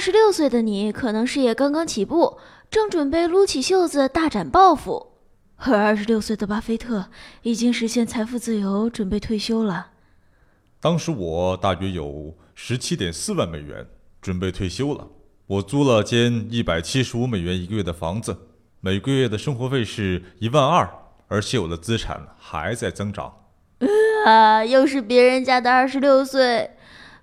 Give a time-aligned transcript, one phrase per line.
[0.00, 2.38] 十六岁的你可能事业刚刚起步，
[2.70, 5.12] 正准备撸起袖子大展抱负，
[5.56, 7.10] 而二十六岁的巴菲特
[7.42, 9.88] 已经实现财富自由，准备退休了。
[10.80, 13.86] 当时我大约有十七点四万美元，
[14.22, 15.06] 准备退休了。
[15.46, 18.36] 我租了间一百七十五美元一个月的房子，
[18.80, 20.88] 每个月的生活费是一万二，
[21.28, 23.34] 而且我的资产还在增长。
[24.24, 26.70] 啊，又是别人家的二十六岁。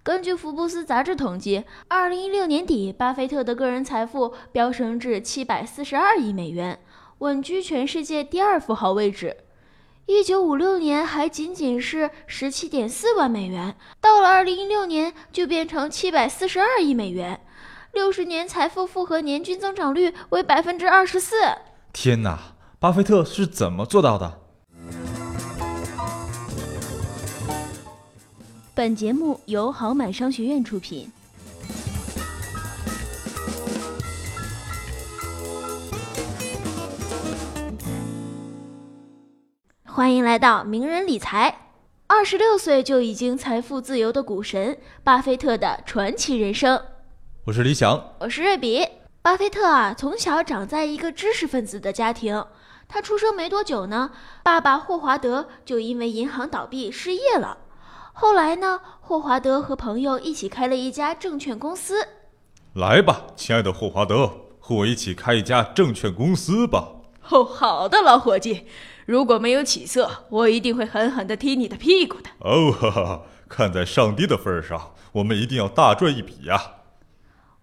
[0.07, 6.79] 根据福布斯杂志统计，二零一六年底，巴菲特的个人财富飙升至七百四十二亿美元，
[7.17, 9.35] 稳居全世界第二富豪位置。
[10.05, 17.41] 一九五六年还仅仅是十七点四万美元，到了二零一六年就变成七百四十二亿美元。
[17.91, 21.35] 六十年财富复合年均增长率为百分之二十四。
[21.91, 24.39] 天哪，巴菲特是怎么做到的？
[28.77, 31.11] 本节目由好买商学院出品。
[39.83, 41.71] 欢迎来到名人理财。
[42.05, 46.79] 二十六岁就已经财富自由的股神巴菲特的传奇人生。
[47.45, 48.87] 我是李想，我是瑞比。
[49.23, 52.45] 巴菲特啊，从小长在一个知识分子的家庭。
[52.87, 54.11] 他出生没多久呢，
[54.43, 57.57] 爸爸霍华德就因为银行倒闭失业了。
[58.19, 62.07] 后来呢，霍华德和朋友一起开了一家证券公司。
[62.73, 64.25] 来吧，亲爱的霍华德，
[64.59, 66.93] 和我一起开一家证券公司吧。
[67.29, 68.65] 哦，好的，老伙计。
[69.05, 72.31] 如果没有起色，我一定会狠狠地踢你的屁股的。
[72.39, 76.59] 哦，哈哈，看在上帝的份上，我们一定要大赚一笔呀！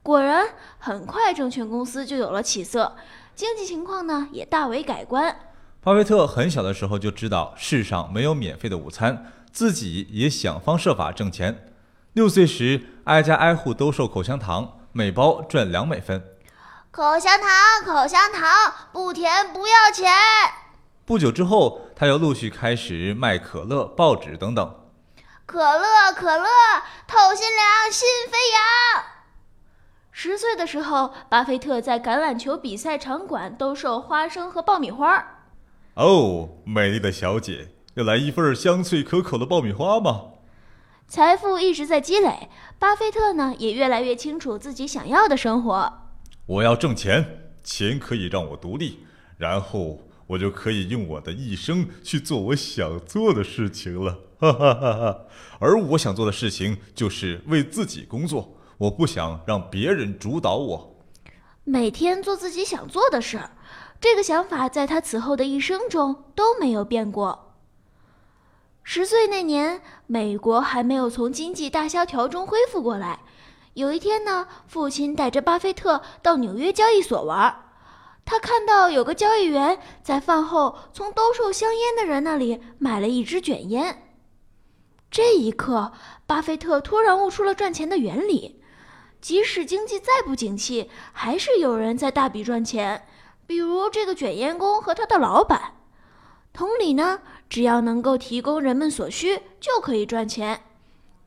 [0.04, 0.46] 果然，
[0.78, 2.94] 很快证券公司就有了起色，
[3.34, 5.36] 经济情况呢也大为改观。
[5.80, 11.72] 巴菲特很小的时候就知道世上没有免费的午餐，自己也想方设法挣钱。
[12.12, 16.24] 六岁时，挨家挨户兜售口香糖，每包赚两美分。
[16.90, 18.50] 口香糖，口香糖，
[18.92, 20.12] 不甜不要钱。
[21.04, 24.74] 不久之后，他又陆续开始卖可乐、报纸等等。
[25.46, 26.48] 可乐，可乐，
[27.06, 29.04] 透心凉，心飞扬。
[30.10, 35.42] 十岁的时候，巴菲特在橄榄球比赛场馆兜售花生和爆米花。
[35.94, 40.32] 哦，美丽的小姐，要来一份香脆可口的爆米花吗？
[41.06, 45.92] 财富一直在积累，巴菲特呢也越来越清楚自己想要的生活。
[46.46, 48.98] 我要挣钱，钱可以让我独立，
[49.36, 54.18] 然后我就可以用我的一生去做我想做的事情了。
[54.40, 55.18] 哈哈哈哈！
[55.60, 58.56] 而我想做的事情就是为自己工作。
[58.76, 60.96] 我不想让别人主导我，
[61.62, 63.40] 每天做自己想做的事。
[64.00, 67.43] 这个想法在他此后的一生中都没有变过。
[68.86, 73.20] 十岁那年，美国还没有从经济大萧条中恢复过来。
[73.72, 77.72] 有一天呢，父亲带着巴菲特到纽约交易所玩，
[78.26, 84.02] 他看到有个交易员在饭后从兜售香烟的人那里买了一支卷烟。
[85.10, 85.92] 这一刻，
[86.26, 88.62] 巴菲特突然悟出了赚钱的原理。
[89.22, 93.06] 即使经济再不景气，还是有人在大笔赚钱，
[93.46, 95.72] 比如这个卷烟工和他的老板。
[96.52, 97.20] 同理呢，
[97.54, 100.58] 只要能够提供人们所需，就可以赚钱。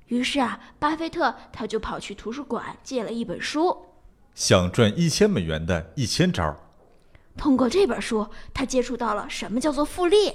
[0.07, 3.85] 于是啊，巴菲特他就跑去图书馆借了一本书，
[4.35, 6.53] 想赚一千美元的一千招。
[7.37, 10.33] 通过这本书，他接触到了什么叫做复利。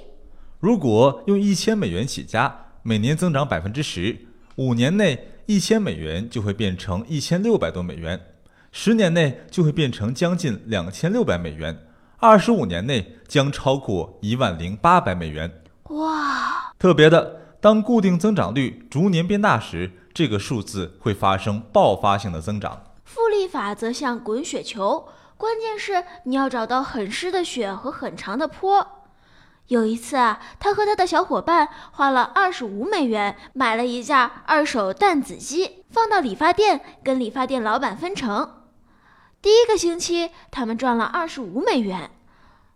[0.60, 4.18] 如果用一千美元起家，每年增长百分之十，
[4.56, 5.28] 五年内。
[5.44, 8.18] 一千美元就会变成一千六百多美元，
[8.70, 11.86] 十年内就会变成将近两千六百美元，
[12.16, 15.52] 二十五年内将超过一万零八百美元。
[15.88, 16.72] 哇！
[16.78, 22.82] 特别的，当固定增长率逐年变大时，这个数字会发生爆发性的增长。
[23.04, 28.86] 复利法则像滚雪球，关键是你要找到很湿的雪和很长的坡。
[29.68, 38.62] 有一次啊，他和他的小伙伴花了二十五美元买了一架二手弹子机，放到理发店跟理发店老板分成。
[39.40, 42.10] 第一个星期，他们赚了二十五美元。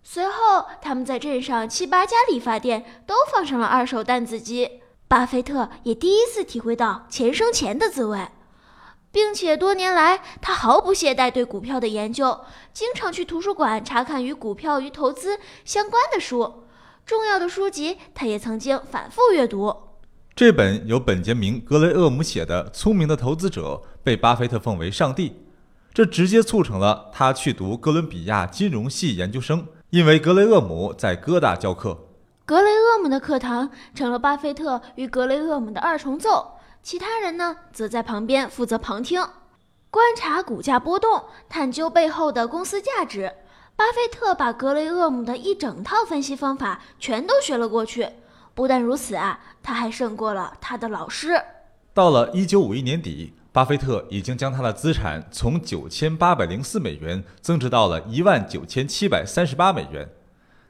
[0.09, 4.83] 随后，他们在镇上七八家理发店都放上了二手弹子机。
[5.09, 8.29] 巴菲特也第一次体会到钱生钱的滋味，
[9.11, 12.43] 并且多年来他毫不懈怠对股票的研究，
[12.73, 16.63] 经常去图书馆查看与股票与投资相关的书。
[17.05, 19.75] 重要的书籍，他也曾经反复阅读。
[20.37, 25.33] 这本由本杰明·格雷厄姆写的《聪明的投资者》被巴菲特奉为上帝，
[25.93, 31.97] 这直接促成了他去读哥伦比亚金融系研究生，因为格雷厄姆在哥大教课。
[32.45, 39.25] 格雷厄姆的课堂成了巴菲特与格雷厄姆的二重奏，其他人呢，则在旁边负责旁听。
[39.89, 43.33] 观察股价波动，探究背后的公司价值。
[43.77, 48.09] 巴菲特把格雷厄姆的一整套分析方法全都学了过去。
[48.55, 51.41] 不但如此啊，他还胜过了他的老师。
[51.95, 60.07] 到了一九五一年底，巴菲特已经将他的资产从九千八百零四美元增值到了一万九千七百三十八美元。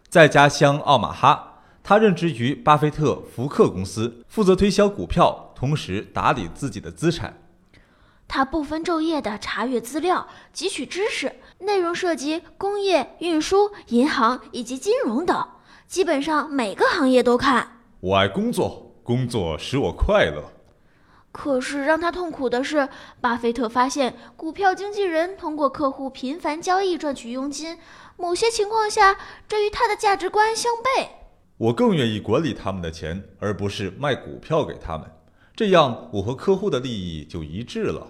[0.08, 7.36] 在家乡奥马哈，他任职于巴菲特福克公司，负责推销股票，同时打理自己的资产。
[8.28, 15.44] 他不分昼夜地查阅资料，汲取知识，内容涉及工业、运输、银行以及金融等，
[15.88, 17.80] 基本上每个行业都看。
[17.98, 20.52] 我爱工作，工作使我快乐。
[21.36, 22.88] 可是让他痛苦的是，
[23.20, 27.76] 巴菲特发现股票经纪人通过客户频繁交易赚取佣金，
[28.16, 31.08] 某些情况下这与他的价值观相悖。
[31.58, 35.06] 我更愿意管理他们的钱，而不是卖股票给他们，
[35.54, 38.06] 这样我和客户的利益就一致了。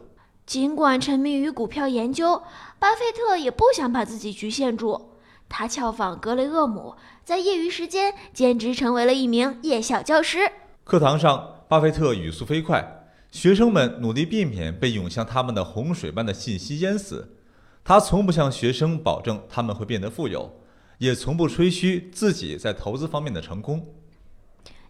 [0.46, 2.40] 尽管沉迷于股票研究，
[2.78, 5.10] 巴菲特也不想把自己局限住。
[5.48, 6.94] 他效仿格雷厄姆，
[7.24, 10.48] 在业余时间兼职成为了一名夜校教师。
[10.84, 13.05] 课堂上，巴菲特语速飞快，
[13.36, 17.36] 学生们努力避免被涌向他们的洪水般的信息淹死。
[17.84, 20.58] 他从不向学生保证他们会变得富有，
[20.96, 23.94] 也从不吹嘘自己在投资方面的成功。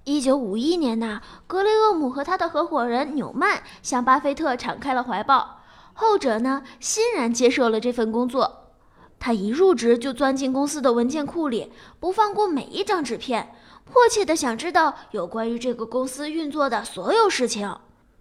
[0.04, 5.62] 一九五一年呐，格雷厄姆和他的合伙人纽曼向巴菲特敞开了怀抱，
[5.92, 8.76] 后者呢欣然接受了这份工作。
[9.18, 17.76] 他一入职就钻进公司的文件库里，不放过每一张纸片，迫切地想知道有关于这个公司运作的所有事情。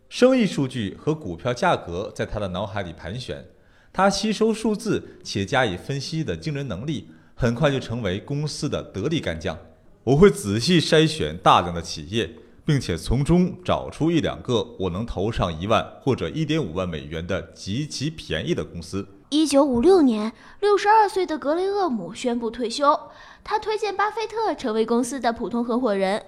[0.07, 3.43] 生意数据和股票价格在他的脑海里盘旋，
[3.91, 9.57] 他吸收数字且加以分析的惊人能力，很快就成为公司的得力干将。
[10.03, 12.29] 我会仔细筛选大量的企业，
[12.63, 19.07] 并且从中找出一两个我能投上一万或者一点五万美元的极其便宜的公司。
[19.29, 20.31] 一九五六年，
[20.61, 22.97] 六十二岁的格雷厄姆宣布退休，
[23.43, 26.23] 他推荐巴菲特成为公司的普通合伙人，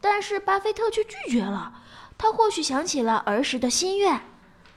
[0.00, 1.72] 但是巴菲特却拒绝了。
[2.22, 4.20] 他或许想起了儿时的心愿，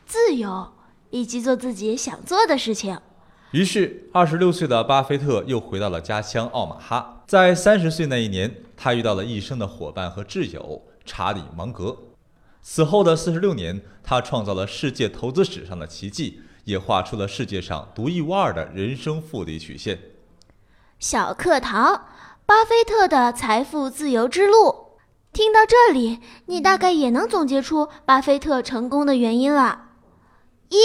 [0.08, 0.74] 自由
[1.12, 3.00] 以及做自己想做的事情。
[3.52, 7.22] 于是，二十六岁的巴菲特又回到了家乡奥马哈。
[7.28, 11.96] 在三十岁那一年，他遇到了一生的伙伴和挚友查理芒格。
[12.64, 20.00] 此后的四十六年，他创造了世界投资史上的奇迹，也画出了世界上独一无二的人生复利曲线。
[20.98, 22.08] 小课堂：
[22.48, 24.85] 巴菲特的财富自由之路。
[25.36, 29.90] 听到这里，你大概也能总结出巴菲特成功的原因了：
[30.70, 30.78] 一。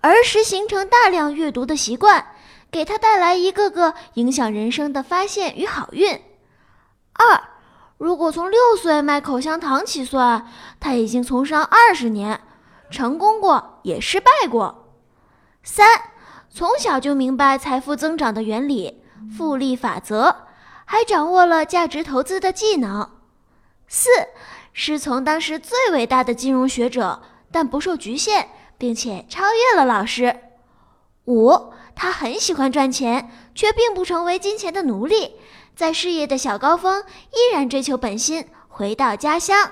[0.00, 2.24] 儿时形成大量阅读的习惯，
[2.70, 6.22] 给他带来一个个影响人生的发现与好运。
[7.14, 7.42] 二，
[7.98, 10.46] 如果从六岁卖口香糖起算，
[10.78, 12.40] 他已经从商二十年，
[12.92, 14.94] 成功过也失败过。
[15.64, 16.00] 三，
[16.48, 19.02] 从小就明白财富增长的原理，
[19.36, 20.46] 复利法则，
[20.84, 23.19] 还掌握了价值投资的技能。
[23.90, 24.08] 四，
[24.72, 27.20] 师从当时最伟大的金融学者，
[27.52, 28.48] 但不受局限。
[28.80, 30.34] 并且超越了老师。
[31.26, 35.34] 五，他很喜欢赚钱，却并不成为金钱的奴隶，
[35.76, 39.70] 在事业的小高峰依然追求本心，回到家乡。